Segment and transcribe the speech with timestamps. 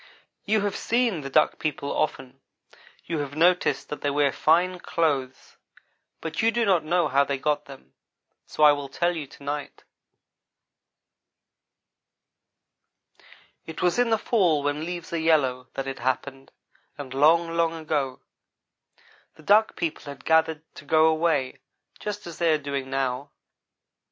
[0.45, 2.41] "You have seen the Duck people often.
[3.05, 5.57] You have noticed that they wear fine clothes
[6.21, 7.93] but you do not know how they got them;
[8.47, 9.83] so I will tell you to night.
[13.67, 16.51] "It was in the fall when leaves are yellow that it happened,
[16.97, 18.21] and long, long ago.
[19.35, 21.59] The Duck people had gathered to go away,
[21.99, 23.29] just as they are doing now.